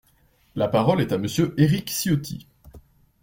La 0.55 0.67
parole 0.67 0.99
est 1.01 1.11
à 1.13 1.19
Monsieur 1.19 1.53
Éric 1.59 1.87
Ciotti. 1.91 2.47